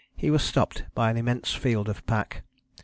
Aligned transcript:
he 0.17 0.31
was 0.31 0.41
stopped 0.41 0.83
by 0.95 1.11
an 1.11 1.15
immense 1.17 1.53
field 1.53 1.87
of 1.87 2.03
pack. 2.07 2.41